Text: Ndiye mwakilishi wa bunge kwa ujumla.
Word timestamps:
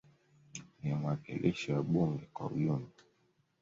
Ndiye 0.75 0.93
mwakilishi 1.01 1.67
wa 1.73 1.81
bunge 1.89 2.25
kwa 2.35 2.45
ujumla. 2.51 2.93